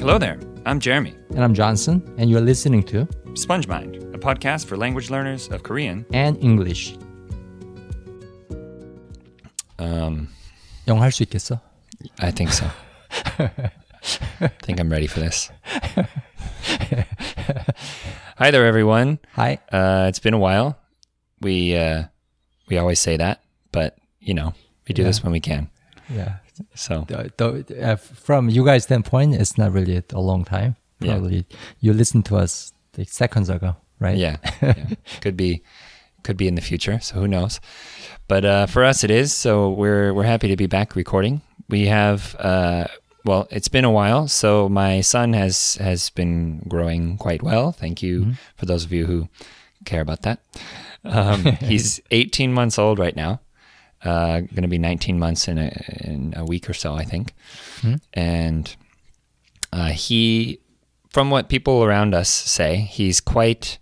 [0.00, 0.38] Hello there.
[0.64, 1.14] I'm Jeremy.
[1.30, 5.62] And I'm Johnson, and you're listening to Sponge Mind, a podcast for language learners of
[5.62, 6.04] Korean.
[6.12, 6.96] and English.
[9.78, 10.28] Um,
[10.86, 11.60] 영어 할 수 있겠어?
[12.20, 12.66] I think so.
[14.40, 15.50] I think I'm ready for this.
[18.38, 19.18] Hi there, everyone.
[19.34, 19.58] Hi.
[19.70, 20.78] Uh, it's been a while.
[21.42, 22.04] We uh,
[22.68, 23.40] we always say that,
[23.72, 24.54] but you know,
[24.88, 25.68] we do this when we can.
[26.08, 26.36] Yeah.
[26.75, 27.05] So
[27.81, 30.75] uh, from you guys' standpoint, it's not really a long time.
[30.99, 31.13] Yeah.
[31.13, 31.45] Probably
[31.79, 34.17] you listened to us like seconds ago, right?
[34.17, 34.95] yeah, yeah.
[35.21, 35.63] could be
[36.23, 36.99] could be in the future.
[36.99, 37.59] So who knows?
[38.27, 39.33] But uh, for us, it is.
[39.33, 41.41] So we're we're happy to be back recording.
[41.69, 42.87] We have uh,
[43.25, 44.27] well, it's been a while.
[44.27, 47.71] So my son has has been growing quite well.
[47.71, 49.29] Thank you for those of you who
[49.85, 50.39] care about that.
[51.03, 53.39] Um, he's 18 months old right now
[54.03, 57.33] uh, going to be 19 months in a, in a week or so, I think.
[57.81, 57.95] Mm-hmm.
[58.13, 58.75] And
[59.71, 60.59] uh, he,
[61.09, 63.77] from what people around us say, he's quite,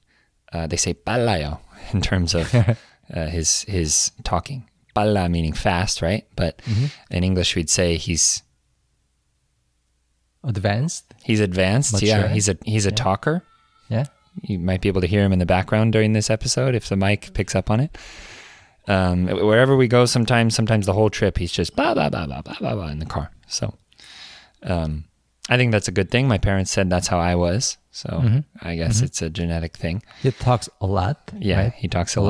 [0.52, 1.60] uh, they say palayo
[1.94, 2.54] in terms of
[3.14, 4.66] uh, his, his talking.
[4.96, 6.26] Pala meaning fast, right?
[6.36, 6.86] But mm-hmm.
[7.12, 8.42] in English, we'd say he's
[10.44, 11.14] advanced.
[11.24, 11.94] He's advanced.
[11.94, 12.08] Mature.
[12.08, 12.96] Yeah, he's a he's a yeah.
[12.96, 13.44] talker.
[13.88, 14.06] Yeah,
[14.42, 16.96] you might be able to hear him in the background during this episode if the
[16.96, 17.98] mic picks up on it.
[18.90, 22.42] Um, wherever we go, sometimes sometimes the whole trip he's just blah blah blah blah
[22.42, 23.30] blah blah, blah in the car.
[23.48, 23.76] So,
[24.64, 25.06] um,
[25.48, 26.28] I think that's a good thing.
[26.28, 30.02] My parents said that's how I was, so I guess it's a genetic thing.
[30.22, 31.32] He talks a lot.
[31.40, 31.74] Yeah, right?
[31.74, 32.30] he talks a, A lot.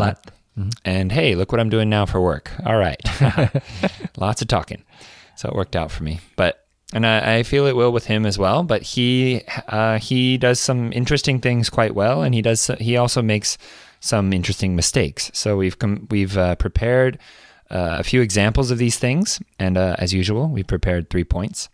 [0.57, 0.67] lot.
[0.83, 2.51] And hey, look what I'm doing now for work.
[2.65, 2.99] All right,
[4.17, 4.83] lots of talking.
[5.37, 8.25] So it worked out for me, but and I, I feel it will with him
[8.25, 8.63] as well.
[8.63, 13.21] But he uh, he does some interesting things quite well, and he does he also
[13.21, 13.57] makes
[13.99, 15.31] some interesting mistakes.
[15.33, 17.17] So we've com- we've uh, prepared
[17.69, 21.69] uh, a few examples of these things, and uh, as usual, we've prepared three points.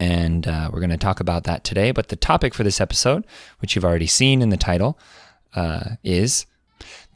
[0.00, 1.90] And uh, we're going to talk about that today.
[1.90, 3.26] But the topic for this episode,
[3.58, 4.96] which you've already seen in the title,
[5.56, 6.46] uh, is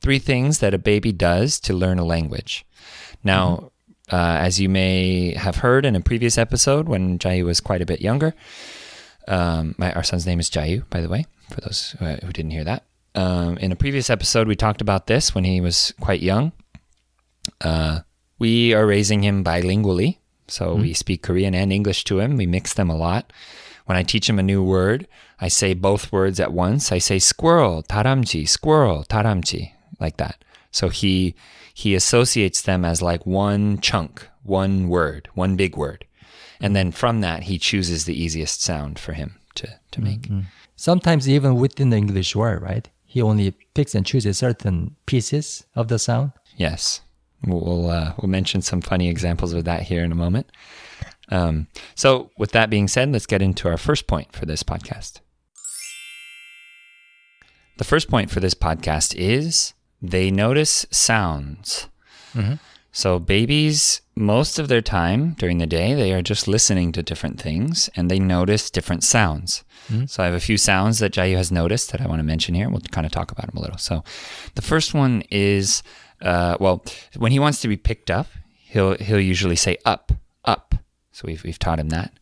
[0.00, 2.66] three things that a baby does to learn a language.
[3.22, 3.70] Now,
[4.10, 7.87] uh, as you may have heard in a previous episode when Jaiyu was quite a
[7.87, 8.34] bit younger,
[9.28, 12.64] um, my, our son's name is Jaiyu, by the way, for those who didn't hear
[12.64, 12.84] that.
[13.15, 16.53] Um, in a previous episode, we talked about this when he was quite young.
[17.61, 18.00] Uh,
[18.39, 20.19] we are raising him bilingually,
[20.49, 22.37] so we speak Korean and English to him.
[22.37, 23.33] We mix them a lot.
[23.87, 25.06] When I teach him a new word,
[25.41, 26.93] I say both words at once.
[26.93, 30.43] I say squirrel, taramji, squirrel, taramji, like that.
[30.71, 31.34] So he
[31.75, 36.05] he associates them as like one chunk, one word, one big word.
[36.61, 40.29] And then from that he chooses the easiest sound for him to, to make.
[40.77, 42.89] Sometimes even within the English word, right?
[43.12, 46.33] He only picks and chooses certain pieces of the sound.
[46.56, 47.03] Yes,
[47.47, 50.47] we'll we'll, uh, we'll mention some funny examples of that here in a moment.
[51.28, 55.21] Um, so, with that being said, let's get into our first point for this podcast.
[57.77, 61.89] The first point for this podcast is they notice sounds.
[62.94, 67.41] So, babies, most of their time during the day, they are just listening to different
[67.41, 69.64] things and they notice different sounds.
[70.06, 72.54] So, I have a few sounds that Jaiyu has noticed that I want to mention
[72.54, 72.69] here.
[72.69, 73.78] We'll kind of talk about them a little.
[73.78, 74.04] So,
[74.54, 75.82] the first one is,
[76.20, 76.84] uh, well,
[77.16, 78.26] when he wants to be picked up,
[78.72, 80.12] he'll he'll usually say up,
[80.44, 80.75] up.
[81.12, 82.12] So we've we've taught him that,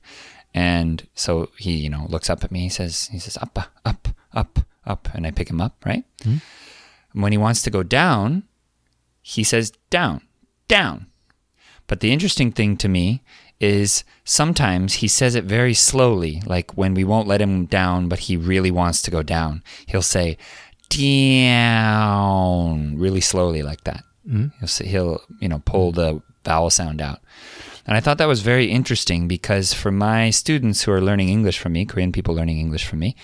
[0.55, 2.61] and so he you know looks up at me.
[2.61, 5.77] He says he says up, up, up, up, and I pick him up.
[5.85, 6.05] Right.
[7.13, 8.45] When he wants to go down,
[9.21, 10.23] he says down,
[10.71, 11.07] down.
[11.89, 13.23] But the interesting thing to me
[13.59, 18.21] is sometimes he says it very slowly, like when we won't let him down, but
[18.21, 19.63] he really wants to go down.
[19.87, 20.39] He'll say
[20.89, 24.05] down really slowly, like that.
[24.25, 24.47] Hmm?
[24.61, 25.97] He'll say, he'll you know pull hmm.
[25.97, 27.21] the vowel sound out.
[27.87, 31.59] And I thought that was very interesting because for my students who are learning English
[31.59, 33.17] from me, Korean people learning English from me,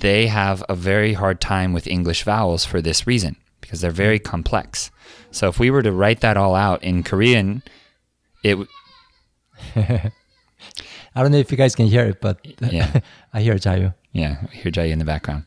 [0.00, 3.36] they have a very hard time with English vowels for this reason
[3.66, 4.90] because they're very complex.
[5.30, 7.62] So if we were to write that all out in Korean,
[8.42, 8.68] it w-
[9.76, 13.00] I don't know if you guys can hear it, but Yeah.
[13.34, 13.94] I hear Jaiyu.
[14.12, 15.44] yeah, I hear Jay in the background.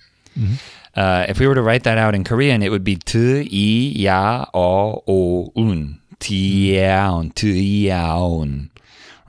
[0.95, 4.01] Uh, if we were to write that out in Korean, it would be t i
[4.01, 8.69] ya o o un tiaon tiaon.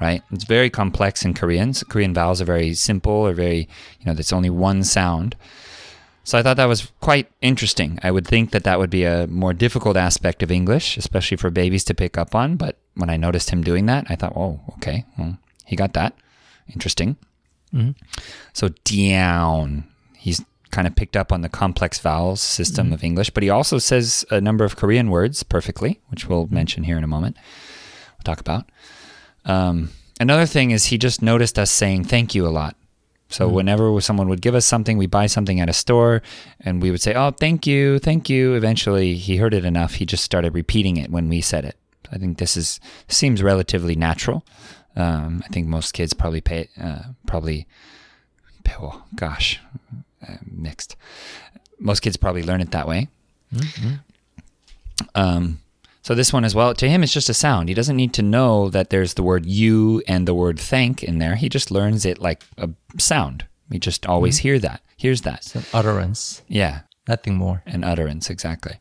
[0.01, 0.23] Right?
[0.31, 1.75] It's very complex in Korean.
[1.75, 3.69] So Korean vowels are very simple or very,
[3.99, 5.37] you know, there's only one sound.
[6.23, 7.99] So I thought that was quite interesting.
[8.03, 11.51] I would think that that would be a more difficult aspect of English, especially for
[11.51, 12.57] babies to pick up on.
[12.57, 16.15] But when I noticed him doing that, I thought, oh, okay, well, he got that.
[16.73, 17.17] Interesting.
[17.75, 17.93] Mm-hmm.
[18.53, 19.85] So down.
[20.17, 22.95] He's kind of picked up on the complex vowels system mm-hmm.
[22.95, 26.55] of English, but he also says a number of Korean words perfectly, which we'll mm-hmm.
[26.55, 27.37] mention here in a moment.
[28.19, 28.67] We'll talk about.
[29.47, 29.91] Um,
[30.21, 32.77] another thing is he just noticed us saying thank you a lot.
[33.31, 36.21] So whenever someone would give us something, we buy something at a store,
[36.61, 40.05] and we would say, "Oh, thank you, thank you." Eventually, he heard it enough; he
[40.05, 41.77] just started repeating it when we said it.
[42.13, 44.45] I think this is seems relatively natural.
[44.97, 47.67] Um, I think most kids probably pay uh, probably.
[48.79, 49.61] Oh gosh,
[50.27, 50.97] uh, mixed.
[51.79, 53.09] Most kids probably learn it that way.
[55.15, 55.61] Um,
[56.03, 57.69] so this one as well, to him, it's just a sound.
[57.69, 61.19] He doesn't need to know that there's the word you and the word thank in
[61.19, 61.37] there.
[61.37, 63.47] He just learns it like a sound.
[63.71, 64.49] He just always mm-hmm.
[64.49, 65.45] hear that, hears that.
[65.45, 67.63] Some utterance, Yeah, nothing more.
[67.67, 68.79] an utterance exactly.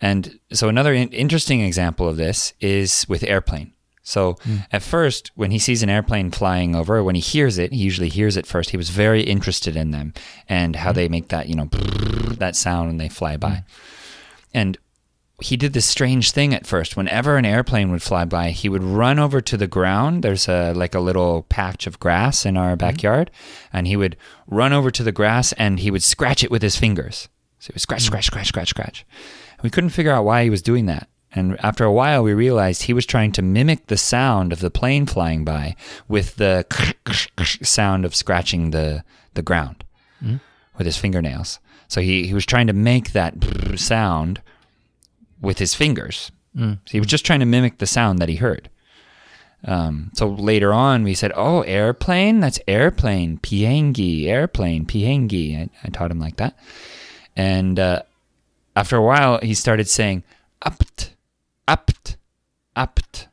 [0.00, 3.72] And so another in- interesting example of this is with airplane.
[4.02, 4.64] So mm.
[4.70, 8.08] at first, when he sees an airplane flying over, when he hears it, he usually
[8.08, 8.70] hears it first.
[8.70, 10.14] He was very interested in them
[10.48, 10.94] and how mm.
[10.94, 11.68] they make that, you know,
[12.38, 13.50] that sound when they fly by.
[13.50, 13.64] Mm.
[14.54, 14.78] And
[15.40, 16.96] he did this strange thing at first.
[16.96, 20.22] Whenever an airplane would fly by, he would run over to the ground.
[20.22, 22.78] There's a like a little patch of grass in our mm-hmm.
[22.78, 23.30] backyard,
[23.72, 24.16] and he would
[24.46, 27.28] run over to the grass and he would scratch it with his fingers.
[27.58, 28.06] So he would scratch, mm.
[28.06, 29.06] scratch, scratch, scratch, scratch.
[29.62, 31.08] We couldn't figure out why he was doing that.
[31.32, 34.70] And after a while, we realized he was trying to mimic the sound of the
[34.70, 35.76] plane flying by
[36.08, 36.64] with the
[37.62, 39.04] sound of scratching the,
[39.34, 39.84] the ground
[40.22, 40.40] mm.
[40.78, 41.58] with his fingernails.
[41.88, 43.34] So he, he was trying to make that
[43.76, 44.40] sound
[45.40, 46.30] with his fingers.
[46.86, 48.70] So he was just trying to mimic the sound that he heard.
[49.64, 52.40] Um, so later on, we said, "Oh, airplane.
[52.40, 53.38] That's airplane.
[53.38, 54.86] Piengi, airplane.
[54.86, 56.56] Piengi." I, I taught him like that,
[57.34, 58.02] and uh,
[58.74, 60.22] after a while, he started saying
[60.64, 61.14] "apt,
[61.66, 62.16] apt,
[62.74, 63.28] apt,"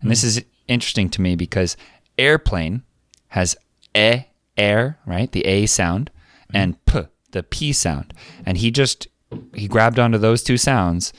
[0.00, 1.76] and this is interesting to me because
[2.18, 2.82] airplane
[3.28, 3.56] has
[3.94, 4.22] e
[4.56, 6.10] air right, the a sound,
[6.52, 7.02] and p
[7.32, 8.14] the p sound,
[8.44, 9.08] and he just
[9.54, 11.12] he grabbed onto those two sounds,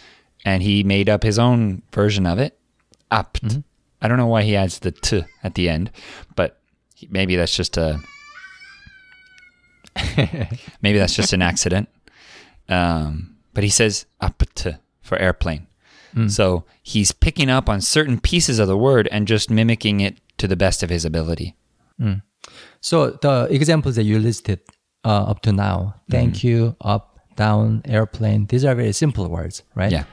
[0.47, 2.53] and he made up his own version of it,
[3.11, 3.43] apt.
[4.01, 5.91] I don't know why he adds the t at the end,
[6.35, 6.49] but
[6.95, 7.99] he- maybe that's just a
[10.81, 11.89] maybe that's just an accident.
[12.69, 14.67] Um, but he says apt
[15.01, 15.67] for airplane.
[16.29, 20.47] So he's picking up on certain pieces of the word and just mimicking it to
[20.47, 21.55] the best of his ability.
[22.81, 24.59] So the examples that you listed
[25.05, 29.91] uh, up to now, thank you, up, down, airplane, these are very simple words, right?
[29.91, 30.05] Yeah.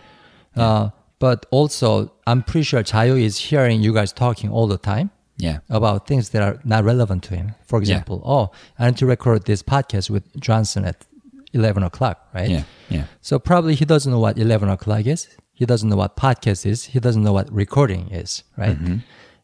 [0.56, 5.10] Uh, but also, I'm pretty sure Jaiyu is hearing you guys talking all the time
[5.38, 5.58] Yeah.
[5.70, 7.54] about things that are not relevant to him.
[7.66, 11.06] For example, oh, I need to record this podcast with Johnson at
[11.52, 12.50] 11 o'clock, right?
[12.50, 12.64] Yeah.
[12.90, 13.04] Yeah.
[13.20, 15.28] So probably he doesn't know what 11 o'clock is.
[15.52, 16.84] He doesn't know what podcast is.
[16.86, 18.76] He doesn't know what recording is, right?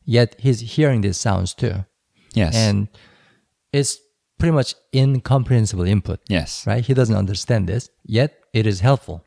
[0.04, 1.84] Yet he's hearing these sounds too.
[2.34, 2.54] Yes.
[2.56, 2.88] And
[3.72, 3.98] it's
[4.38, 6.66] pretty much incomprehensible input, yes.
[6.66, 6.84] right?
[6.84, 9.22] He doesn't understand this, yet it is helpful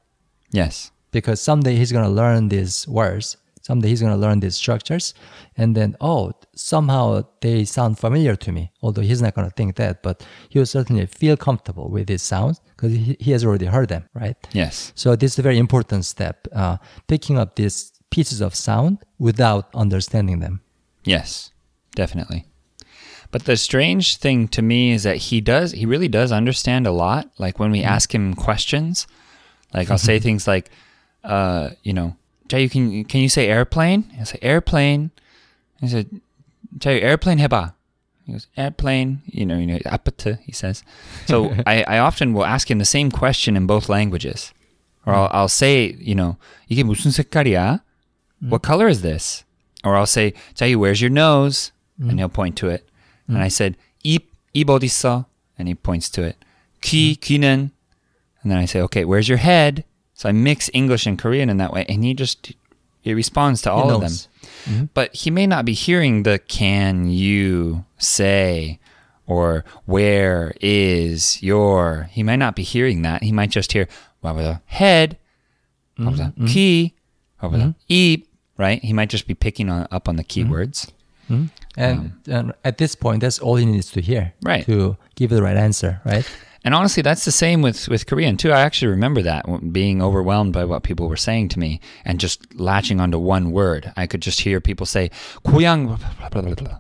[0.52, 0.92] Yes.
[1.14, 3.38] Because someday he's going to learn these words.
[3.62, 5.14] Someday he's going to learn these structures.
[5.56, 8.72] And then, oh, somehow they sound familiar to me.
[8.82, 12.24] Although he's not going to think that, but he will certainly feel comfortable with these
[12.24, 14.36] sounds because he, he has already heard them, right?
[14.52, 14.92] Yes.
[14.96, 16.76] So this is a very important step, uh,
[17.08, 20.60] picking up these pieces of sound without understanding them.
[21.06, 21.52] Yes,
[21.96, 22.46] definitely.
[23.32, 26.92] But the strange thing to me is that he does, he really does understand a
[26.92, 27.32] lot.
[27.40, 29.08] Like when we ask him questions,
[29.74, 30.70] like I'll say things like,
[31.24, 32.16] uh, you know,
[32.50, 34.12] can can you say airplane?
[34.20, 35.12] I said airplane.
[35.82, 36.22] I said,
[36.78, 37.74] Jaiyu, airplane heba.
[38.26, 39.22] He goes airplane.
[39.26, 40.40] You know, you know, apata.
[40.40, 40.84] He says.
[41.26, 44.54] So I, I often will ask him the same question in both languages,
[45.06, 46.38] or I'll, I'll say, you know,
[46.70, 47.82] 이게 무슨 색깔이야?
[48.50, 49.46] What color is this?
[49.84, 51.72] Or I'll say, Jaiyu, where's your nose?
[51.98, 52.18] And mm-hmm.
[52.20, 52.88] he'll point to it.
[53.28, 53.46] And mm-hmm.
[53.46, 55.26] I said, 입, 입 어디 있어?
[55.58, 56.44] And he points to it.
[56.82, 57.40] 귀, 귀는.
[57.40, 58.42] Mm-hmm.
[58.42, 59.86] And then I say, okay, where's your head?
[60.14, 61.86] So I mix English and Korean in that way.
[61.90, 62.54] And he just,
[63.02, 64.02] he responds to all of them.
[64.02, 64.28] knows.
[64.94, 68.80] But he may not be hearing the can you say
[69.26, 72.10] or where is your.
[72.12, 73.24] He might not be hearing that.
[73.24, 73.88] He might just hear
[74.22, 75.18] the head,
[75.98, 76.46] the mm-hmm.
[76.46, 76.96] key,
[77.42, 77.70] the mm-hmm.
[77.90, 78.26] 입,
[78.58, 78.82] right?
[78.84, 80.92] He might just be picking on, up on the keywords.
[81.30, 84.66] And, um, and at this point, that's all he needs to hear Right.
[84.66, 86.30] to give the right answer, right?
[86.65, 88.51] And honestly, that's the same with, with Korean too.
[88.51, 92.19] I actually remember that w- being overwhelmed by what people were saying to me and
[92.19, 93.93] just latching onto one word.
[93.97, 95.11] I could just hear people say
[95.47, 96.79] 고향 blah, blah, blah, blah,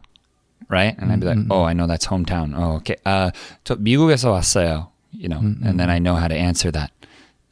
[0.68, 2.54] right, and I'd be like, oh, I know that's hometown.
[2.56, 2.96] Oh, okay.
[3.06, 3.30] Uh,
[3.64, 4.88] 저 미국에서 왔어요.
[5.12, 6.90] You know, and then I know how to answer that.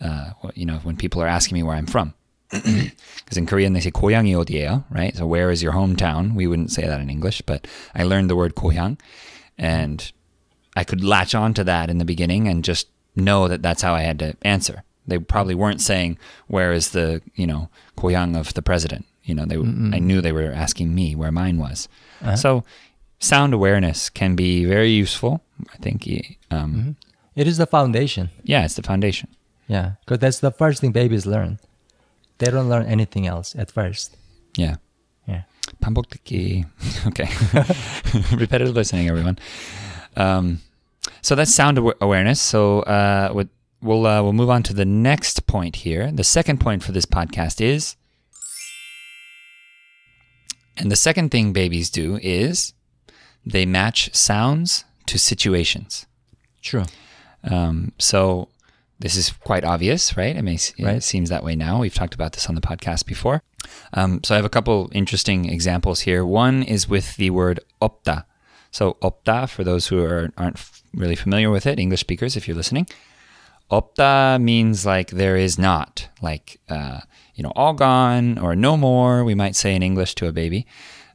[0.00, 2.12] Uh, wh- you know, when people are asking me where I'm from.
[2.50, 5.16] Because in Korean they say 고향이 어디예요, right?
[5.16, 6.34] So where is your hometown?
[6.34, 8.98] We wouldn't say that in English, but I learned the word 고향,
[9.56, 10.12] and
[10.76, 13.94] I could latch on to that in the beginning and just know that that's how
[13.94, 14.82] I had to answer.
[15.06, 19.06] They probably weren't saying where is the you know 고향 of the president.
[19.24, 21.88] You know, they I knew they were asking me where mine was.
[22.36, 22.62] So
[23.18, 25.42] sound awareness can be very useful.
[25.72, 26.06] I think,
[26.50, 26.96] um,
[27.34, 28.30] It is the foundation.
[28.44, 29.28] yeah, it's the foundation.
[29.66, 31.58] Yeah, because that's the first thing babies learn.
[32.38, 34.14] They don't learn anything else at first.
[34.56, 34.76] Yeah.
[35.26, 35.42] Yeah.
[35.82, 36.64] 반복 듣기.
[37.10, 37.26] Okay.
[38.36, 39.38] Repetitive listening, everyone.
[40.17, 40.61] Um,
[41.21, 42.41] so that's sound awa- awareness.
[42.41, 43.49] So uh, with,
[43.81, 46.11] we'll uh, we'll move on to the next point here.
[46.11, 47.95] The second point for this podcast is,
[50.77, 52.73] and the second thing babies do is
[53.45, 56.05] they match sounds to situations.
[56.61, 56.85] True.
[57.43, 58.49] Um, so
[58.99, 60.37] this is quite obvious, right?
[60.37, 61.03] I mean, it Right.
[61.03, 61.79] seems that way now.
[61.79, 63.41] We've talked about this on the podcast before.
[63.93, 66.23] Um, so I have a couple interesting examples here.
[66.23, 68.25] One is with the word opta.
[68.71, 70.59] So Opta, for those who are, aren't
[70.93, 72.87] really familiar with it, English speakers, if you're listening,
[73.69, 77.01] Opta means like there is not, like, uh,
[77.35, 80.65] you know, all gone or no more, we might say in English to a baby.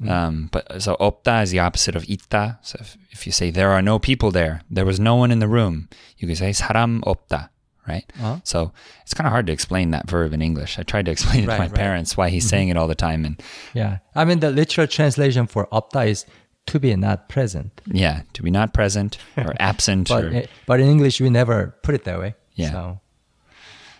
[0.00, 0.10] Mm.
[0.10, 2.58] Um, but so opta is the opposite of itta.
[2.62, 5.38] So if, if, you say there are no people there, there was no one in
[5.38, 7.48] the room, you can say saram opta,
[7.88, 8.04] right?
[8.16, 8.40] Uh-huh.
[8.44, 8.72] So
[9.02, 10.78] it's kind of hard to explain that verb in English.
[10.78, 11.74] I tried to explain it right, to my right.
[11.74, 12.50] parents why he's mm-hmm.
[12.50, 16.26] saying it all the time, and yeah, I mean the literal translation for opta is
[16.66, 17.80] to be not present.
[17.86, 21.94] yeah, to be not present or absent, But, or but in English, we never put
[21.94, 22.34] it that way.
[22.54, 22.72] Yeah.
[22.72, 23.00] So,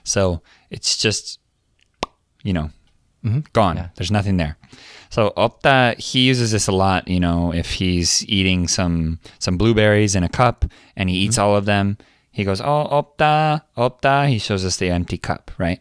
[0.05, 1.39] So it's just,
[2.43, 2.71] you know,
[3.25, 3.41] mm-hmm.
[3.53, 3.77] gone.
[3.77, 3.89] Yeah.
[3.97, 4.57] There's nothing there.
[5.11, 7.09] So opta, he uses this a lot.
[7.09, 10.65] You know, if he's eating some some blueberries in a cup
[10.97, 11.29] and he mm-hmm.
[11.29, 11.99] eats all of them,
[12.31, 15.81] he goes, "Oh, opta, opta." He shows us the empty cup, right?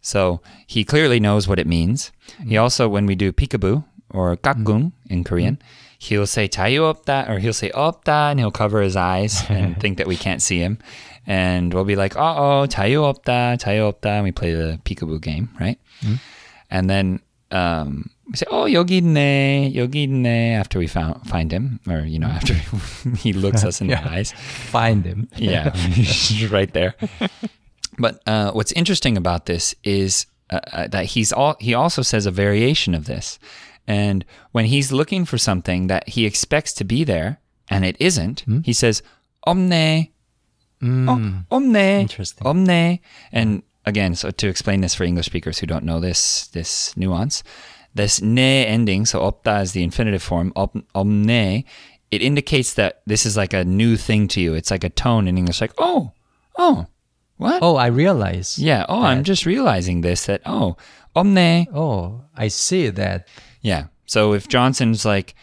[0.00, 2.12] So he clearly knows what it means.
[2.38, 2.62] He mm-hmm.
[2.62, 5.58] also, when we do peekaboo or kakgung in Korean,
[5.98, 9.98] he'll say "tayu opta" or he'll say "opta" and he'll cover his eyes and think
[9.98, 10.78] that we can't see him.
[11.26, 15.20] And we'll be like, "Uh oh, tayu opta, tayu opta," and we play the peekaboo
[15.20, 15.78] game, right?
[16.70, 21.80] And then um, we say, "Oh, yogi ne, yogi ne," after we found find him,
[21.88, 22.54] or you know, after
[23.18, 24.02] he looks us in Yeah.
[24.02, 24.32] the eyes.
[24.32, 25.28] find him.
[25.36, 25.74] Yeah,
[26.50, 26.94] right there.
[27.98, 32.26] But uh, what's interesting about this is uh, uh, that he's all he also says
[32.26, 33.38] a variation of this,
[33.86, 38.40] and when he's looking for something that he expects to be there and it isn't,
[38.40, 38.60] hmm?
[38.60, 39.02] he says
[39.46, 40.08] "omne."
[40.80, 41.08] Hmm.
[41.08, 42.00] Oh, omne.
[42.00, 42.46] Interesting.
[42.46, 42.98] Omne.
[43.32, 47.42] And again, so to explain this for English speakers who don't know this this nuance,
[47.94, 51.64] this ne ending, so opta is the infinitive form, op, omne,
[52.10, 54.54] it indicates that this is like a new thing to you.
[54.54, 56.12] It's like a tone in English, like, oh,
[56.56, 56.86] oh,
[57.36, 57.62] what?
[57.62, 58.58] Oh, I realize.
[58.58, 60.76] yeah, oh, I'm just realizing this, that, oh,
[61.14, 61.66] omne.
[61.74, 63.28] Oh, I see that.
[63.66, 63.86] Yeah.
[64.06, 65.34] So if Johnson's like,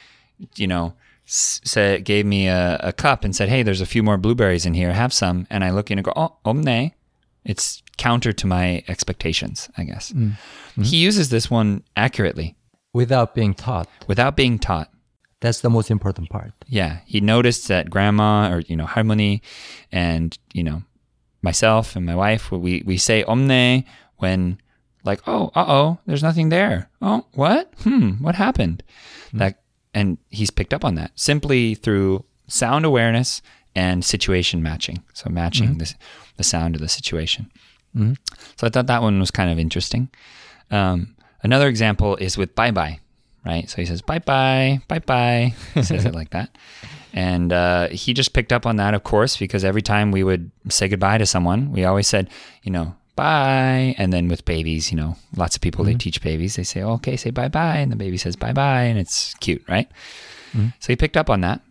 [0.56, 0.94] you know,
[1.25, 4.74] said gave me a, a cup and said, "Hey, there's a few more blueberries in
[4.74, 4.94] here.
[4.94, 6.94] Have some," and I look in and go, "Oh, oh omne,"
[7.44, 9.70] it's counter to my expectations.
[9.77, 10.82] I guess mm-hmm.
[10.82, 12.56] he uses this one accurately
[12.94, 13.89] Without being taught.
[14.08, 14.89] without being taught.
[15.42, 16.53] That's the most important part.
[16.68, 19.42] Yeah, he noticed that grandma or you know halmoni,
[19.92, 20.84] and you know
[21.42, 23.84] myself and my wife we we say omne
[24.18, 24.60] when
[25.04, 28.84] like oh uh oh there's nothing there oh what hmm what happened
[29.34, 29.60] that
[29.94, 33.42] and he's picked up on that simply through sound awareness
[33.76, 35.96] and situation matching so matching this
[36.38, 37.50] the sound of the situation
[38.58, 40.10] so I thought that one was kind of interesting.
[40.72, 43.00] Um, another example is with bye bye,
[43.46, 43.70] right?
[43.70, 45.54] So he says bye bye, bye bye.
[45.76, 46.58] He says it like that.
[47.14, 50.50] And uh, he just picked up on that, of course, because every time we would
[50.70, 52.30] say goodbye to someone, we always said,
[52.64, 53.96] you know, bye.
[53.98, 55.98] And then with babies, you know, lots of people, they mm-hmm.
[56.00, 57.77] teach babies, they say, oh, okay, say bye bye.
[57.77, 58.84] And the baby says bye bye.
[58.84, 59.89] And it's cute, right?
[60.53, 60.67] Mm-hmm.
[60.79, 61.62] So he picked up on that.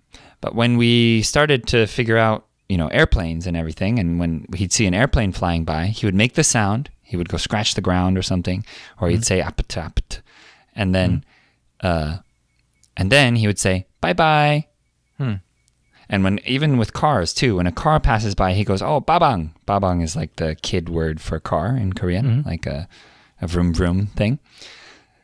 [0.40, 4.72] But when we started to figure out, you know, airplanes and everything, and when he'd
[4.72, 6.90] see an airplane flying by, he would make the sound.
[7.02, 8.64] He would go scratch the ground or something,
[9.00, 9.22] or he'd mm-hmm.
[9.25, 10.22] say apt apt,
[10.75, 11.25] and then,
[11.80, 12.18] uh,
[12.96, 14.66] and then he would say bye bye.
[15.18, 15.34] Hmm.
[16.12, 19.54] And when even with cars too, when a car passes by, he goes, "Oh, babang."
[19.66, 22.49] Babang is like the kid word for car in Korean, mm-hmm.
[22.49, 22.87] like a
[23.40, 24.38] a vroom vroom thing.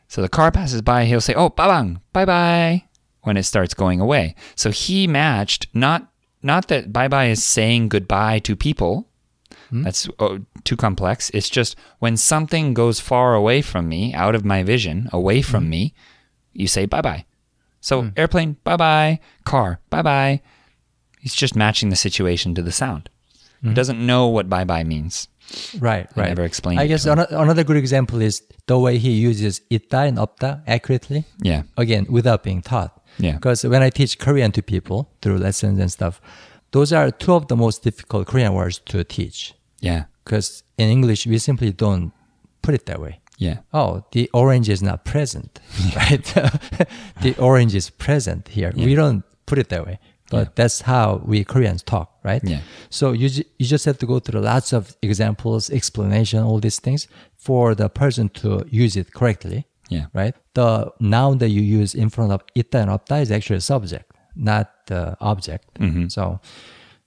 [0.09, 2.85] So the car passes by, he'll say, "Oh, babang, bye bye,"
[3.21, 4.35] when it starts going away.
[4.57, 6.11] So he matched not
[6.43, 9.09] not that bye bye is saying goodbye to people.
[9.69, 9.83] Hmm.
[9.83, 11.29] That's oh, too complex.
[11.35, 15.65] It's just when something goes far away from me, out of my vision, away from
[15.65, 15.71] hmm.
[15.71, 15.95] me,
[16.55, 17.27] you say bye bye.
[17.83, 18.09] So hmm.
[18.17, 19.21] airplane, bye bye.
[19.45, 20.41] Car, bye bye.
[21.21, 23.11] He's just matching the situation to the sound.
[23.61, 23.75] He mm-hmm.
[23.75, 25.29] doesn't know what bye bye means.
[25.81, 26.29] Right, I right.
[26.29, 30.63] never explained I guess another good example is the way he uses ita and opta
[30.67, 31.25] accurately.
[31.41, 31.63] Yeah.
[31.77, 32.93] Again, without being taught.
[33.19, 33.33] Yeah.
[33.33, 36.21] Because when I teach Korean to people through lessons and stuff,
[36.73, 39.55] those are two of the most difficult Korean words to teach.
[39.81, 40.05] Yeah.
[40.25, 42.13] Because in English, we simply don't
[42.63, 43.21] put it that way.
[43.39, 43.59] Yeah.
[43.73, 45.61] Oh, the orange is not present,
[45.97, 46.25] right?
[47.23, 48.73] the orange is present here.
[48.77, 49.99] We don't put it that way.
[50.31, 50.53] But yeah.
[50.55, 52.43] that's how we Koreans talk, right?
[52.45, 52.61] Yeah.
[52.91, 57.09] So you, you just have to go through lots of examples, explanation, all these things
[57.37, 59.67] for the person to use it correctly.
[59.89, 60.07] Yeah.
[60.13, 60.35] Right.
[60.53, 64.13] The noun that you use in front of ita and opta is actually a subject,
[64.37, 65.73] not the object.
[65.81, 66.09] Mm-hmm.
[66.09, 66.41] So,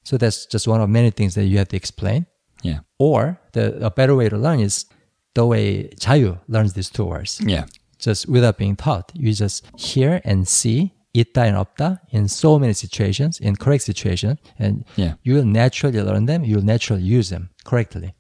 [0.04, 2.26] so that's just one of many things that you have to explain.
[2.64, 2.80] Yeah.
[2.98, 4.86] Or the a better way to learn is
[5.36, 7.40] the way Jaiyu learns these two words.
[7.46, 7.66] Yeah.
[8.00, 12.73] Just without being taught, you just hear and see 있다 and 없다 in so many
[12.75, 15.15] situations, in correct situation, and Yeah.
[15.23, 16.45] you will naturally learn them.
[16.45, 18.13] You will naturally use them correctly.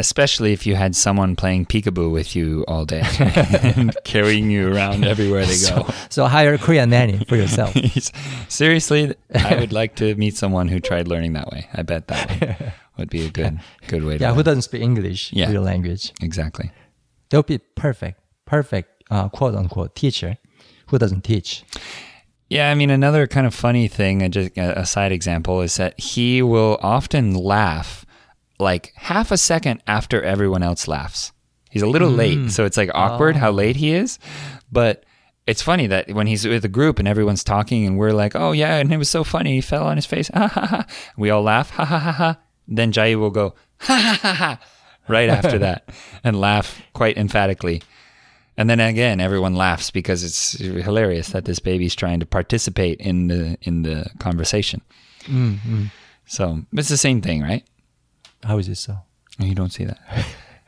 [0.00, 3.02] Especially if you had someone playing peekaboo with you all day
[3.66, 5.88] and carrying you around everywhere they go.
[6.08, 7.74] So hire a Korean nanny for yourself.
[8.48, 11.66] Seriously, I would like to meet someone who tried learning that way.
[11.74, 14.44] I bet that one would be a good good way to yeah, who learn.
[14.44, 15.50] doesn't speak English, Yeah.
[15.50, 16.12] real language?
[16.22, 16.70] Exactly.
[17.30, 20.38] They'll be perfect, perfect, uh, quote unquote teacher
[20.99, 21.63] doesn't teach.
[22.49, 25.99] Yeah, I mean, another kind of funny thing, a, just a side example, is that
[25.99, 28.05] he will often laugh
[28.59, 31.31] like half a second after everyone else laughs.
[31.69, 32.17] He's a little hmm.
[32.17, 34.19] late, so it's like awkward how late he is.
[34.71, 35.05] But
[35.47, 38.51] it's funny that when he's with a group and everyone's talking and we're like, oh,
[38.51, 39.55] yeah, and it was so funny.
[39.55, 40.29] He fell on his face.
[40.33, 40.85] Ha ha ha.
[41.17, 41.71] We all laugh.
[41.71, 42.39] Ha ha ha ha.
[42.67, 44.59] Then Jai will go, ha ha ha ha,
[45.07, 45.89] right after that
[46.23, 47.81] and laugh quite emphatically.
[48.57, 53.27] And then again, everyone laughs because it's hilarious that this baby's trying to participate in
[53.27, 54.81] the in the conversation.
[56.25, 57.63] So it's the same thing, right?
[58.43, 58.97] How is it so?
[59.39, 59.99] You don't see that.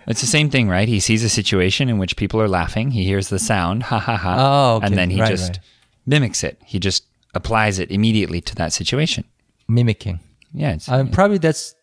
[0.07, 0.87] It's the same thing, right?
[0.87, 2.91] He sees a situation in which people are laughing.
[2.91, 4.85] He hears the sound, ha ha ha, Oh, okay.
[4.87, 5.59] and then he Right, just right.
[6.05, 6.59] mimics it.
[6.65, 9.23] He just applies it immediately to that situation.
[9.67, 10.19] Mimicking.
[10.53, 11.74] Yeah, it's, Um, probably that's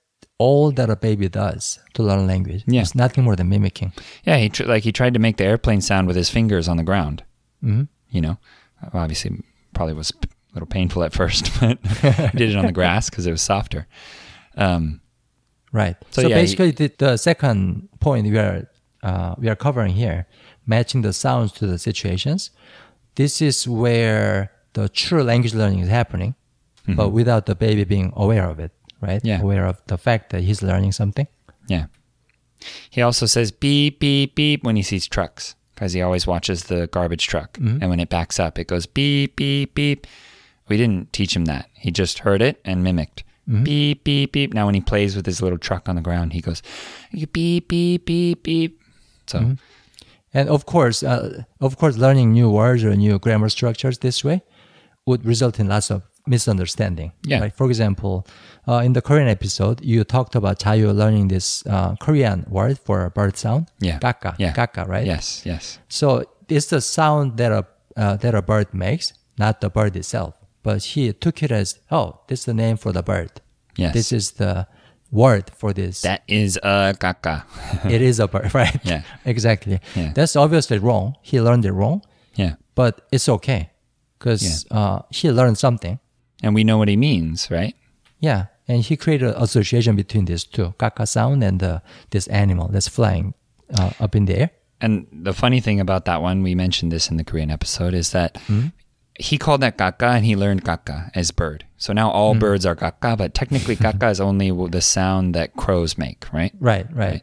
[0.45, 2.63] all that a baby does to learn language.
[2.67, 2.83] Yeah.
[2.83, 3.93] It's nothing more than mimicking.
[4.29, 4.39] yeah.
[4.43, 6.85] He tr- like he tried to make the airplane sound with his fingers on the
[6.91, 7.23] ground.
[7.63, 7.89] Mhm.
[8.15, 8.37] You know,
[8.93, 9.31] obviously,
[9.75, 11.79] probably was a little painful at first, but
[12.31, 13.87] he did it on the grass because it was softer.
[14.57, 15.01] Um,
[15.75, 15.97] Right.
[16.11, 18.69] So, So, yeah, he- basically, the, the second point we are
[19.03, 20.27] uh, we are covering here,
[20.67, 22.51] matching the sounds to the situations.
[23.15, 26.35] This is where the true language learning is happening,
[26.87, 28.71] but without the baby being aware of it.
[29.03, 29.19] Right.
[29.19, 29.27] Mm-hmm.
[29.27, 29.41] Yeah.
[29.43, 31.27] Aware of the fact that he's learning something.
[31.67, 31.87] Yeah.
[32.89, 36.87] He also says beep, beep, beep when he sees trucks because he always watches the
[36.87, 37.59] garbage truck.
[37.59, 40.07] And when it backs up, it goes beep, beep, beep.
[40.69, 41.69] We didn't teach him that.
[41.75, 43.25] He just heard it and mimicked.
[43.65, 44.55] Beep, beep, beep.
[44.55, 46.63] Now, when he plays with his little truck on the ground, he goes
[47.33, 48.81] beep, beep, beep, beep.
[49.27, 49.57] So,
[50.33, 54.43] And of course, uh, of course, learning new words or new grammar structures this way
[55.07, 57.13] would result in lots of misunderstanding.
[57.25, 57.41] Yeah.
[57.41, 58.27] Like for example,
[58.69, 63.05] uh, in the Korean episode, you talked about Jaiyu learning this uh, Korean word for
[63.05, 63.71] a bird sound.
[63.81, 63.99] Yeah.
[63.99, 64.37] Kaka.
[64.39, 64.53] Yeah.
[64.53, 65.07] Kaka, right?
[65.07, 65.79] yes, yes.
[65.89, 70.35] So it's the sound that a uh, that a bird makes, not the bird itself.
[70.63, 73.41] But he took it as, oh, this is the name for the bird.
[73.77, 73.93] Yes.
[73.93, 74.67] This is the
[75.11, 76.03] word for this.
[76.03, 77.45] That is a caca.
[77.91, 78.79] it is a bird, right?
[78.85, 79.03] Yeah.
[79.25, 79.81] exactly.
[79.97, 80.13] Yeah.
[80.15, 81.17] That's obviously wrong.
[81.21, 82.03] He learned it wrong,
[82.37, 82.55] yeah.
[82.75, 83.72] but it's okay
[84.23, 85.99] because uh, he learned something.
[86.43, 87.75] And we know what he means, right?
[88.21, 88.47] Yeah.
[88.69, 91.81] And he created an association between these two, kaka sound and uh,
[92.11, 93.35] this animal that's flying
[93.75, 94.51] uh, up in the air.
[94.81, 98.11] And the funny thing about that one, we mentioned this in the Korean episode, is
[98.13, 98.39] that
[99.19, 101.65] he called that kaka and he learned kaka as bird.
[101.77, 105.99] So now all birds are kaka, but technically kaka is only the sound that crows
[105.99, 106.53] make, right?
[106.59, 107.23] Right, right.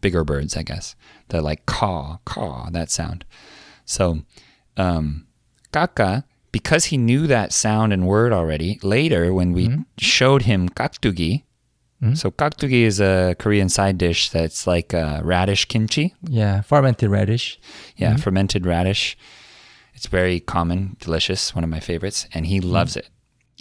[0.00, 0.96] Bigger birds, I guess.
[1.28, 3.24] The like caw, caw, that sound.
[3.84, 4.20] So,
[4.76, 5.26] um,
[5.72, 6.24] kaka,
[6.58, 9.64] because he knew that sound and word already, later when we
[9.98, 11.44] showed him kaktugi,
[12.14, 16.14] so kaktugi is a Korean side dish that's like uh, radish kimchi.
[16.22, 16.62] Yeah.
[16.62, 17.58] Fermented radish.
[17.96, 19.18] Yeah, fermented radish.
[19.94, 23.08] It's very common, delicious, one of my favorites, and he loves it.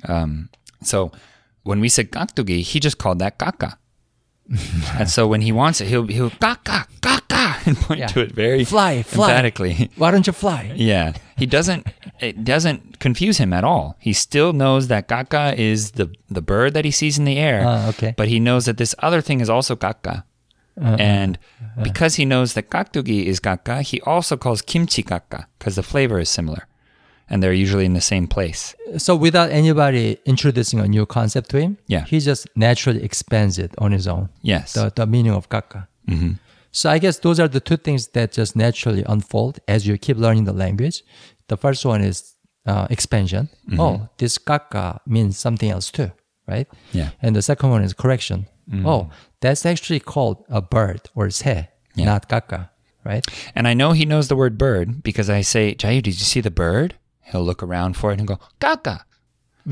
[0.08, 0.50] Um,
[0.84, 1.12] so
[1.64, 3.78] when we said kaktugi, he just called that kaka.
[5.00, 7.27] and so when he wants it, he'll he'll kaka kaka
[7.66, 8.08] and point Yeah.
[8.14, 9.30] to it very Fly, fly.
[9.30, 9.90] emphatically.
[10.02, 10.72] Why don't you fly?
[10.76, 11.88] Yeah, he doesn't.
[12.20, 13.96] It doesn't confuse him at all.
[14.00, 17.62] He still knows that kaka is the the bird that he sees in the air.
[17.66, 18.14] Ah, okay.
[18.18, 20.24] But he knows that this other thing is also kaka.
[20.80, 20.96] Uh-huh.
[21.00, 21.84] and uh-huh.
[21.84, 26.20] because he knows that kaktugi is kaka, he also calls kimchi kaka because the flavor
[26.20, 26.68] is similar,
[27.30, 28.76] and they're usually in the same place.
[28.98, 32.06] So without anybody introducing a new concept to him, Yeah.
[32.06, 34.30] he just naturally expands it on his own.
[34.44, 34.74] Yes.
[34.74, 35.88] The, the meaning of kaka.
[36.08, 36.34] Mm-hmm.
[36.72, 40.18] So I guess those are the two things that just naturally unfold as you keep
[40.18, 41.04] learning the language.
[41.48, 43.50] The first one is uh, expansion.
[43.70, 43.80] Mm-hmm.
[43.80, 46.12] Oh, this kaka means something else too,
[46.48, 46.68] right?
[46.92, 47.12] Yeah.
[47.22, 48.48] And the second one is correction.
[48.70, 48.86] Mm.
[48.86, 52.70] Oh, that's actually called a bird or se, not kaka,
[53.06, 53.26] right?
[53.56, 56.42] And I know he knows the word bird because I say, Jaiyu, did you see
[56.42, 56.96] the bird?
[57.32, 59.06] He'll look around for it and go, kaka.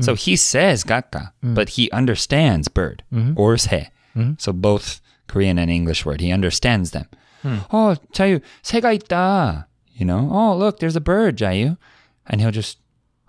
[0.00, 0.18] So mm.
[0.18, 1.54] he says gakka, mm.
[1.54, 3.38] but he understands bird mm-hmm.
[3.38, 3.88] or 새.
[4.16, 4.32] Mm-hmm.
[4.38, 6.20] So both Korean and English word.
[6.20, 7.06] He understands them.
[7.42, 7.58] Hmm.
[7.72, 9.66] Oh, Jaiyu, 새가 있다.
[9.92, 11.78] You know, oh, look, there's a bird, Jaiyu.
[12.26, 12.78] And he'll just,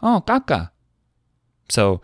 [0.02, 0.72] oh, 까까.
[1.70, 2.02] So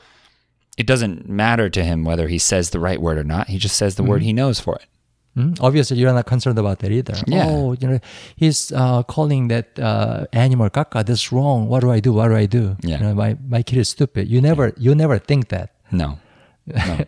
[0.77, 3.47] it doesn't matter to him whether he says the right word or not.
[3.47, 4.27] He just says the word hmm.
[4.27, 4.86] he knows for it.
[5.38, 5.58] Mm.
[5.62, 7.15] Obviously, you're not concerned about that either.
[7.25, 7.45] Yeah.
[7.47, 7.99] Oh, you know,
[8.36, 11.03] he's uh, calling that uh, animal kaka.
[11.03, 11.67] That's wrong.
[11.67, 12.13] What do I do?
[12.13, 12.77] What do I do?
[12.82, 12.97] Yeah.
[12.97, 14.27] You know, my my kid is stupid.
[14.27, 14.73] You never yeah.
[14.77, 15.73] you never think that.
[15.91, 16.19] No.
[16.67, 16.99] no.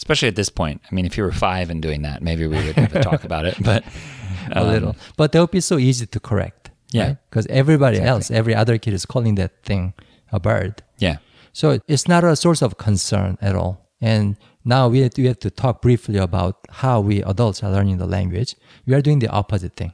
[0.00, 0.80] Especially at this point.
[0.90, 3.22] I mean, if you were five and doing that, maybe we would have a talk
[3.24, 3.56] about it.
[3.62, 3.84] But
[4.50, 4.96] a um, little.
[5.18, 6.70] But that would be so easy to correct.
[6.90, 7.16] Yeah.
[7.28, 9.92] Because everybody else, every other kid is calling that thing
[10.32, 10.82] a bird.
[10.96, 11.18] Yeah.
[11.52, 13.90] So it's not a source of concern at all.
[14.00, 17.70] And now we have, to, we have to talk briefly about how we adults are
[17.70, 18.56] learning the language.
[18.86, 19.92] We are doing the opposite thing,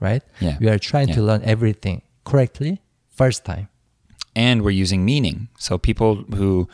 [0.00, 0.22] right?
[0.40, 0.58] Yeah.
[0.60, 3.68] We are trying to learn everything correctly first time.
[4.36, 5.48] and we're using meaning.
[5.58, 6.68] So people who,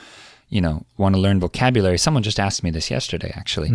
[0.53, 1.97] you know, want to learn vocabulary.
[1.97, 3.71] Someone just asked me this yesterday, actually.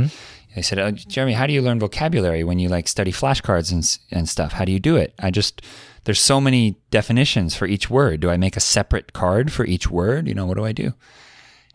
[0.56, 4.00] They said, oh, "Jeremy, how do you learn vocabulary when you like study flashcards and
[4.12, 4.54] and stuff?
[4.54, 5.64] How do you do it?" I just
[6.04, 8.20] there's so many definitions for each word.
[8.20, 10.28] Do I make a separate card for each word?
[10.28, 10.94] You know, what do I do?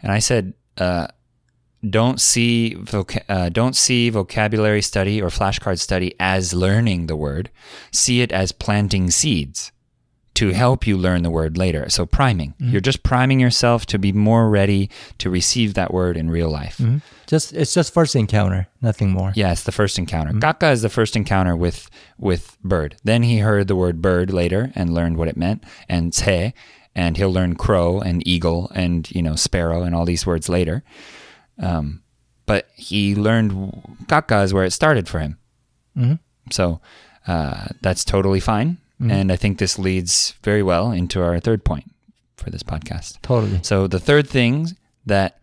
[0.03, 1.09] And I said, uh,
[1.88, 7.51] don't see voca- uh, don't see vocabulary study or flashcard study as learning the word.
[7.91, 9.73] See it as planting seeds
[10.35, 11.88] to help you learn the word later.
[11.90, 12.55] So priming.
[12.59, 16.81] You're just priming yourself to be more ready to receive that word in real life.
[17.27, 19.33] Just it's just first encounter, nothing more.
[19.37, 20.38] Yeah, it's the first encounter.
[20.38, 22.97] Kaka is the first encounter with with bird.
[23.05, 26.53] Then he heard the word bird later and learned what it meant, and 새,
[26.95, 30.83] and he'll learn crow and eagle and you know sparrow and all these words later.
[31.59, 32.03] Um,
[32.47, 35.38] but he learned kaka is where it started for him.
[36.51, 36.81] So
[37.27, 39.11] uh, that's totally fine, Mm-hmm.
[39.11, 41.91] and I think this leads very well into our third point
[42.37, 43.21] for this podcast.
[43.23, 43.59] Totally.
[43.62, 44.69] So the third thing
[45.07, 45.38] that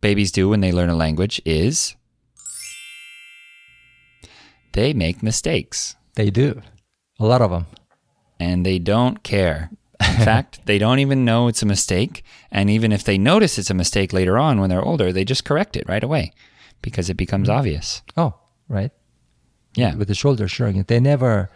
[0.00, 1.94] babies do when they learn a language is
[4.72, 6.60] they make mistakes They do.
[7.20, 7.66] A lot of them.
[8.40, 9.70] and they don't care.
[10.00, 12.24] In fact, they don't even know it's a mistake.
[12.50, 15.44] And even if they notice it's a mistake later on when they're older, they just
[15.44, 16.32] correct it right away
[16.82, 17.58] because it becomes mm-hmm.
[17.58, 18.02] obvious.
[18.16, 18.34] Oh,
[18.68, 18.90] right.
[19.76, 19.94] Yeah.
[19.94, 20.84] With the shoulder shrugging.
[20.86, 21.50] They never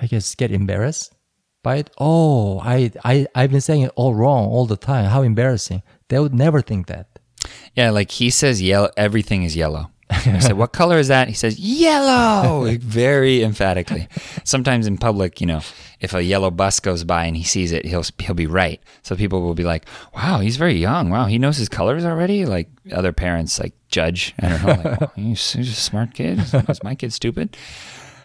[0.00, 1.14] I guess get embarrassed
[1.62, 1.90] by it.
[1.98, 5.06] Oh, I I I've been saying it all wrong all the time.
[5.06, 5.82] How embarrassing.
[6.08, 7.18] They would never think that.
[7.74, 9.90] Yeah, like he says yellow everything is yellow.
[10.10, 11.28] I said, What color is that?
[11.28, 14.08] He says, Yellow very emphatically.
[14.44, 15.60] Sometimes in public, you know,
[16.00, 18.80] if a yellow bus goes by and he sees it, he'll he'll be right.
[19.02, 21.10] So people will be like, Wow, he's very young.
[21.10, 22.44] Wow, he knows his colors already?
[22.44, 24.34] Like other parents like judge.
[24.40, 26.38] I don't know, like, wow, he's, he's a smart kid.
[26.40, 27.56] Is my kid stupid?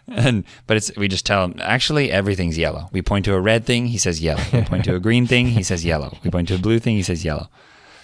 [0.16, 2.88] And but it's we just tell him actually everything's yellow.
[2.92, 4.42] We point to a red thing, he says yellow.
[4.52, 6.16] We point to a green thing, he says yellow.
[6.22, 7.48] We point to a blue thing, he says yellow.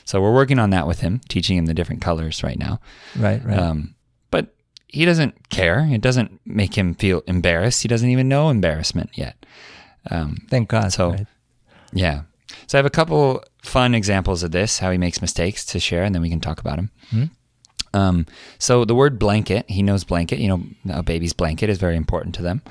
[0.05, 2.81] So we're working on that with him, teaching him the different colors right now.
[3.17, 3.57] Right, right.
[3.57, 3.95] Um,
[4.33, 4.53] but
[4.89, 5.87] he doesn't care.
[5.93, 7.83] It doesn't make him feel embarrassed.
[7.83, 9.37] He doesn't even know embarrassment yet.
[10.11, 10.93] Um, Thank God.
[10.93, 11.27] so- right?
[11.93, 12.23] yeah.
[12.67, 16.03] So I have a couple fun examples of this, how he makes mistakes to share,
[16.03, 17.31] and then we can talk about them.
[17.95, 18.27] Um,
[18.59, 20.39] so the word blanket, he knows blanket.
[20.39, 22.63] You know, a baby's blanket is very important to them.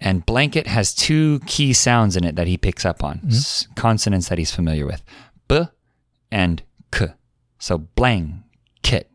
[0.00, 4.28] And blanket has two key sounds in it that he picks up on, s- consonants
[4.28, 5.02] that he's familiar with
[5.48, 5.62] b
[6.30, 7.08] and k.
[7.58, 9.10] So blanket.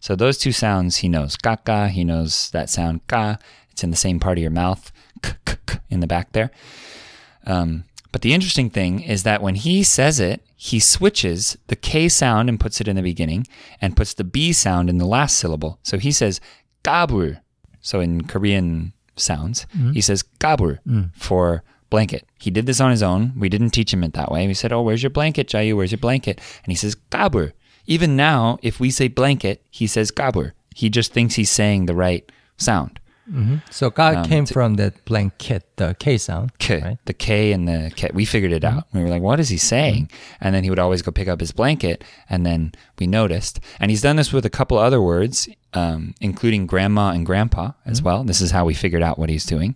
[0.00, 1.36] So those two sounds he knows.
[1.36, 3.38] Kaka, he knows that sound ka.
[3.70, 6.50] It's in the same part of your mouth, k, k, k, in the back there.
[7.46, 12.08] Um, but the interesting thing is that when he says it, he switches the K
[12.08, 13.44] sound and puts it in the beginning
[13.80, 15.80] and puts the B sound in the last syllable.
[15.82, 16.40] So he says
[16.84, 17.40] gabur.
[17.80, 19.94] So in Korean sounds, mm-hmm.
[19.94, 21.12] he says gabur mm.
[21.16, 22.24] for blanket.
[22.38, 23.32] He did this on his own.
[23.36, 24.46] We didn't teach him it that way.
[24.46, 25.76] We said, Oh, where's your blanket, Jaiyu?
[25.76, 26.40] Where's your blanket?
[26.62, 27.50] And he says gabur.
[27.86, 30.52] Even now, if we say blanket, he says gabur.
[30.76, 33.00] He just thinks he's saying the right sound.
[33.30, 33.56] Mm-hmm.
[33.70, 36.52] So God Um, came from that blanket, the K sound.
[36.58, 36.98] K, Right?
[37.06, 38.10] the K and the K.
[38.12, 38.78] We figured it mm-hmm.
[38.78, 38.84] out.
[38.92, 39.66] We were like, what is he mm-hmm.
[39.66, 40.10] saying?
[40.40, 43.60] And then he would always go pick up his blanket, and then we noticed.
[43.80, 48.02] And he's done this with a couple other words, um, including grandma and grandpa as
[48.02, 48.24] well.
[48.24, 49.74] This is how we figured out what he's doing.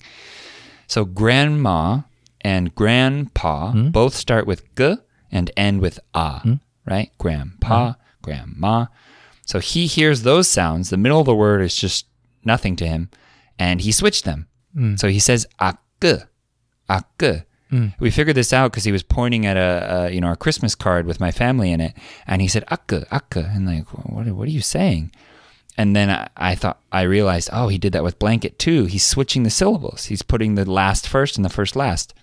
[0.86, 2.00] So grandma
[2.42, 4.96] and grandpa both start with g
[5.30, 7.10] and end with a, right?
[7.18, 8.86] Grandpa, grandma.
[9.44, 10.90] So he hears those sounds.
[10.90, 12.06] The middle of the word is just
[12.44, 13.10] nothing to him,
[13.58, 14.46] and he switched them.
[14.96, 15.78] So he says ak,
[16.88, 17.44] ak.
[18.00, 20.74] We figured this out because he was pointing at a, a you know a Christmas
[20.74, 21.92] card with my family in it,
[22.26, 25.10] and he said ak, ak, and like what what are you saying?
[25.76, 28.86] And then I, I thought I realized, oh, he did that with blanket too.
[28.86, 30.06] He's switching the syllables.
[30.06, 32.14] He's putting the last first and the first last.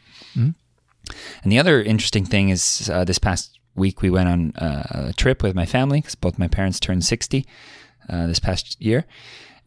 [1.43, 5.13] And the other interesting thing is uh, this past week we went on uh, a
[5.13, 7.45] trip with my family because both my parents turned 60
[8.10, 9.06] uh, this past year.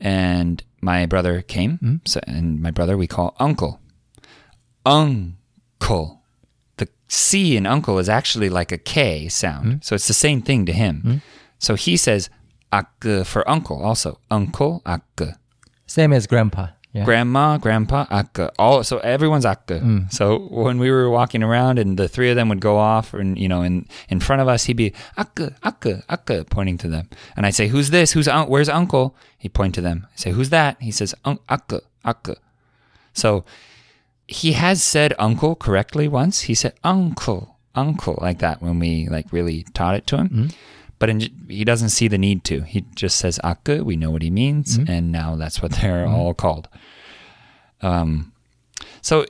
[0.00, 1.78] And my brother came.
[1.78, 1.96] Hmm?
[2.06, 3.80] So, and my brother we call uncle.
[4.86, 6.22] Uncle.
[6.76, 9.64] The C in uncle is actually like a K sound.
[9.64, 9.78] Hmm?
[9.82, 11.00] So it's the same thing to him.
[11.00, 11.16] Hmm?
[11.58, 12.30] So he says
[12.72, 14.20] ak for uncle also.
[14.30, 15.02] Uncle ak.
[15.86, 16.68] Same as grandpa.
[16.92, 17.04] Yeah.
[17.04, 18.50] Grandma, grandpa, akka.
[18.58, 19.80] All so everyone's akka.
[19.80, 20.10] Mm.
[20.10, 23.38] So when we were walking around and the three of them would go off and
[23.38, 27.08] you know in in front of us he'd be akka, akka, akka pointing to them.
[27.36, 28.12] And I'd say, Who's this?
[28.12, 29.14] Who's un- where's uncle?
[29.36, 30.06] He'd point to them.
[30.12, 30.80] I say, Who's that?
[30.80, 32.36] He says, akka, akka.
[33.12, 33.44] So
[34.26, 36.42] he has said uncle correctly once.
[36.42, 40.28] He said uncle, uncle like that when we like really taught it to him.
[40.28, 40.54] Mm.
[40.98, 42.62] But in, he doesn't see the need to.
[42.62, 43.84] He just says akka.
[43.84, 44.90] We know what he means, mm-hmm.
[44.90, 46.14] and now that's what they're mm-hmm.
[46.14, 46.68] all called.
[47.80, 48.32] Um,
[49.00, 49.24] so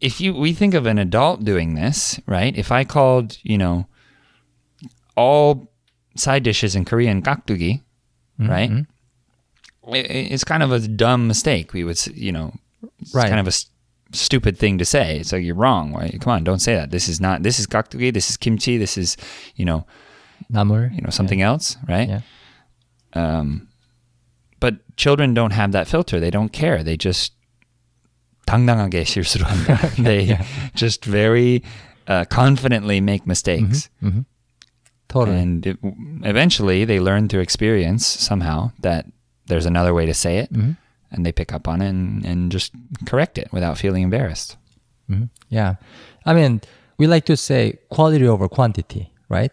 [0.00, 2.56] if you we think of an adult doing this, right?
[2.56, 3.86] If I called, you know,
[5.16, 5.72] all
[6.16, 7.82] side dishes in Korean gakdugi,
[8.40, 8.50] mm-hmm.
[8.50, 8.70] right?
[9.94, 11.72] It, it's kind of a dumb mistake.
[11.72, 12.54] We would, you know,
[12.98, 13.28] it's Right.
[13.28, 13.70] kind of a s-
[14.12, 15.22] stupid thing to say.
[15.22, 15.92] So you're wrong.
[15.92, 16.20] Right?
[16.20, 16.90] Come on, don't say that.
[16.90, 17.42] This is not.
[17.42, 18.12] This is gakdugi.
[18.12, 18.76] This is kimchi.
[18.78, 19.16] This is,
[19.54, 19.86] you know,
[20.49, 20.89] Namur.
[20.93, 22.07] you know something else, right?
[22.09, 22.21] Yeah.
[23.13, 23.67] Um,
[24.59, 26.19] but children don't have that filter.
[26.19, 26.83] They don't care.
[26.83, 27.33] They just
[28.47, 29.77] 당당하게 실수를 한다.
[30.03, 30.37] They
[30.73, 31.63] just very
[32.07, 33.89] uh, confidently make mistakes,
[35.09, 35.39] Totally.
[35.39, 35.77] and it,
[36.23, 39.05] eventually they learn through experience somehow that
[39.47, 42.71] there's another way to say it, and they pick up on it and, and just
[43.05, 44.57] correct it without feeling embarrassed.
[45.49, 45.75] Yeah.
[46.25, 46.61] I mean,
[46.97, 49.51] we like to say quality over quantity, right?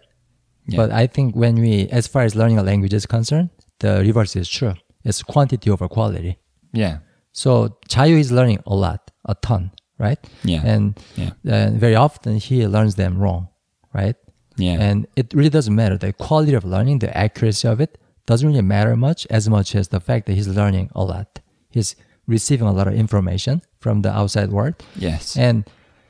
[0.71, 0.77] Yeah.
[0.77, 4.35] But I think when we, as far as learning a language is concerned, the reverse
[4.35, 4.73] is true.
[5.03, 6.37] It's quantity over quality.
[6.73, 6.95] Yeah,
[7.31, 10.19] So Jaiyu is learning a lot, a ton, right?
[10.43, 10.61] Yeah.
[10.73, 10.83] And
[11.15, 11.31] Yeah.
[11.53, 13.47] uh, very often he learns them wrong,
[13.93, 14.15] right?
[14.57, 15.97] yeah, And it really doesn't matter.
[15.97, 17.97] The quality of learning, the accuracy of it
[18.29, 21.39] doesn't really matter much as much as the fact that he's learning a lot.
[21.75, 21.95] He's
[22.27, 24.75] receiving a lot of information from the outside world.
[24.95, 25.57] yes, And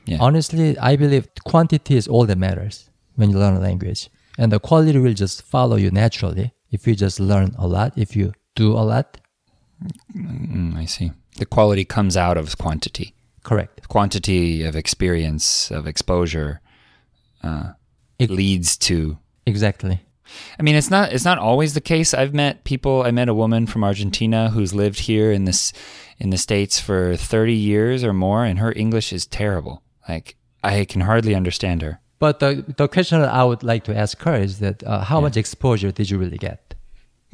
[0.05, 0.17] Yeah.
[0.19, 4.09] honestly, I believe quantity is all that matters when you learn a language.
[4.39, 8.15] And the quality will just follow you naturally if you just learn a lot, if
[8.15, 9.07] you do a lot.
[10.15, 11.11] Mm, I see.
[11.37, 13.15] The quality comes out of quantity.
[13.43, 13.87] Correct.
[13.87, 16.61] quantity of experience of exposure
[17.43, 17.71] uh,
[18.19, 19.97] It- leads to Exactly.
[20.59, 23.33] i mean it's not it's not always the case i've met people i met a
[23.33, 25.73] woman from argentina who's lived here in this
[26.19, 30.85] in the states for 30 years or more and her english is terrible like i
[30.85, 34.59] can hardly understand her But the, the question I would like to ask her is
[34.59, 36.75] that uh, how much exposure did you really get,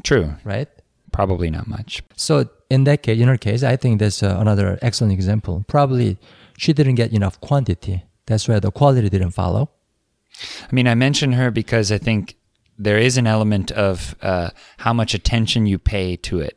[0.04, 0.70] true right?
[1.12, 4.78] probably not much So in that case, in her case, I think that's uh, another
[4.82, 5.64] excellent example.
[5.68, 6.18] Probably
[6.58, 8.04] she didn't get enough quantity.
[8.26, 9.70] That's why the quality didn't follow.
[10.62, 12.36] I mean, I mention her because I think
[12.78, 16.56] there is an element of uh, how much attention you pay to it,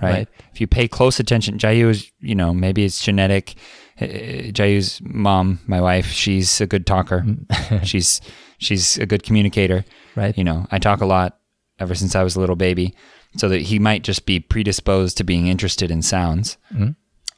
[0.00, 0.12] right?
[0.14, 0.28] right.
[0.52, 3.54] If you pay close attention, Jaiyu is, you know, maybe it's genetic.
[4.00, 4.04] Uh,
[4.52, 7.24] Jaiyu's mom, my wife, she's a good talker.
[7.84, 8.20] she's
[8.58, 9.84] she's a good communicator.
[10.16, 10.36] Right.
[10.36, 11.38] You know, I talk a lot
[11.78, 12.94] ever since I was a little baby,
[13.36, 16.56] so that he might just be predisposed to being interested in sounds.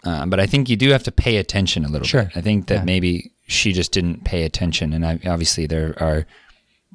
[0.05, 2.25] Uh, but I think you do have to pay attention a little Sure.
[2.25, 2.37] bit.
[2.37, 2.85] I think that Yeah.
[2.85, 6.27] maybe she just didn't pay attention, and I, obviously there are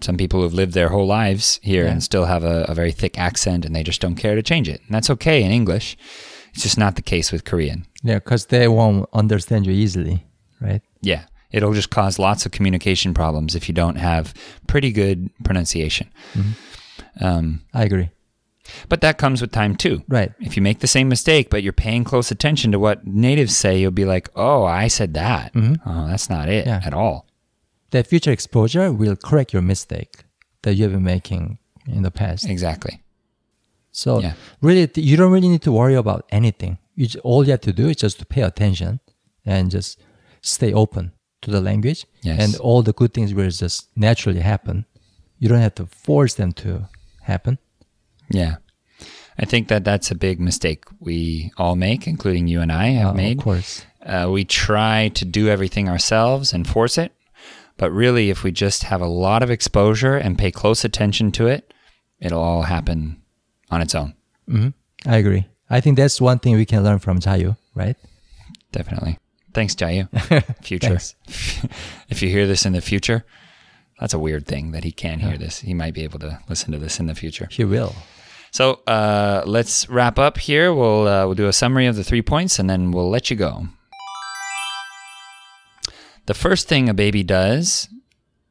[0.01, 1.91] some people who've lived their whole lives here Yeah.
[1.91, 4.69] and still have a, a very thick accent, and they just don't care to change
[4.69, 5.97] it, and that's okay in English.
[6.59, 7.85] It's just not the case with Korean.
[8.03, 10.25] Yeah, because they won't understand you easily,
[10.59, 10.81] right?
[10.99, 14.33] Yeah, it'll just cause lots of communication problems if you don't have
[14.67, 16.09] pretty good pronunciation.
[16.33, 17.23] Mm-hmm.
[17.25, 18.09] Um, I agree.
[18.89, 20.03] but that comes with time too.
[20.09, 20.33] Right.
[20.41, 23.79] If you make the same mistake, but you're paying close attention to what natives say,
[23.79, 25.53] you'll be like, "Oh, I said that.
[25.55, 26.81] Oh, that's not it Yeah.
[26.83, 27.25] at all."
[27.91, 30.25] That future exposure will correct your mistake
[30.63, 32.49] that you have been making in the past.
[32.49, 33.01] Exactly.
[34.03, 34.33] So Yeah.
[34.61, 36.77] really, you don't really need to worry about anything.
[36.95, 38.99] You j- all you have to do is just to pay attention
[39.45, 39.99] and just
[40.41, 42.39] stay open to the language, Yes.
[42.41, 44.85] and all the good things will just naturally happen.
[45.39, 46.87] You don't have to force them to
[47.23, 47.57] happen.
[48.29, 48.55] Yeah.
[49.41, 53.11] I think that that's a big mistake we all make, including you and I have
[53.11, 53.37] Uh, made.
[53.37, 57.11] Of course, Uh, we try to do everything ourselves and force it.
[57.77, 61.47] But really, if we just have a lot of exposure and pay close attention to
[61.47, 61.73] it,
[62.19, 63.17] it'll all happen
[63.71, 64.13] on its own.
[65.05, 65.47] I agree.
[65.69, 67.95] I think that's one thing we can learn from Jaiyu, right?
[68.71, 69.17] Definitely.
[69.53, 70.07] Thanks, Jaiyu.
[70.63, 70.87] Future.
[70.87, 71.15] Thanks.
[72.09, 73.25] if you hear this in the future,
[73.99, 75.59] that's a weird thing that he can hear this.
[75.59, 77.47] He might be able to listen to this in the future.
[77.51, 77.95] He will.
[78.51, 80.73] So uh, let's wrap up here.
[80.73, 83.35] We'll uh, we'll do a summary of the three points, and then we'll let you
[83.35, 83.67] go.
[86.25, 87.89] The first thing a baby does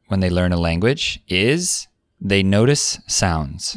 [0.09, 1.89] when they learn a language is
[2.21, 3.77] they notice sounds,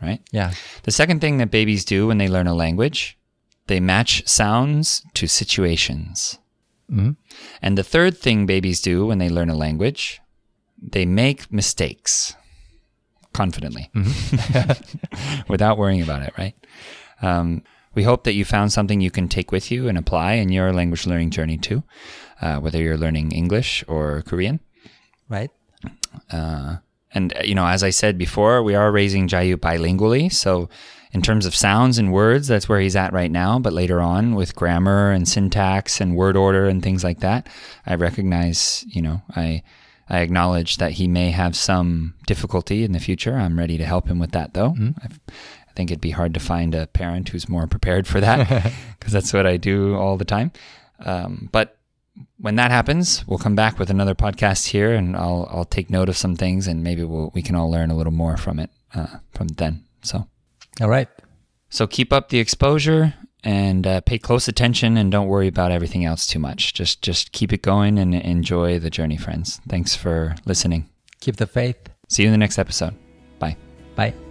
[0.00, 0.20] right?
[0.30, 0.52] Yeah.
[0.84, 3.18] The second thing that babies do when they learn a language,
[3.66, 6.38] they match sounds to situations.
[7.60, 10.20] And the third thing babies do when they learn a language,
[10.80, 12.34] they make mistakes
[13.32, 13.90] confidently
[15.48, 16.54] without worrying about it, right?
[17.20, 17.62] Um,
[17.94, 20.72] we hope that you found something you can take with you and apply in your
[20.72, 21.82] language learning journey too,
[22.40, 24.60] uh, whether you're learning English or Korean.
[25.28, 25.50] Right.
[27.18, 30.32] And, uh, you know, as I said before, we are raising Jaiyu bilingually.
[30.32, 30.68] So,
[31.10, 33.58] in terms of sounds and words, that's where he's at right now.
[33.58, 37.48] But later on, with grammar and syntax and word order and things like that,
[37.86, 39.62] I recognize, you know, I.
[40.10, 43.36] I acknowledge that he may have some difficulty in the future.
[43.36, 44.74] I'm ready to help him with that, though.
[45.04, 45.20] I've,
[45.68, 49.12] I think it'd be hard to find a parent who's more prepared for that because
[49.12, 50.50] that's what I do all the time.
[51.00, 51.76] Um, but
[52.38, 56.08] when that happens, we'll come back with another podcast here, and I'll I'll take note
[56.08, 58.70] of some things, and maybe we'll we can all learn a little more from it
[58.94, 59.84] uh, from then.
[60.02, 60.26] So
[60.80, 61.08] All right.
[61.70, 66.04] so keep up the exposure and uh, pay close attention, and don't worry about everything
[66.04, 66.74] else too much.
[66.74, 69.60] Just just keep it going and enjoy the journey, friends.
[69.68, 70.88] Thanks for listening.
[71.20, 71.76] Keep the faith.
[72.08, 72.94] See you in the next episode.
[73.38, 73.56] Bye.
[73.96, 74.27] Bye.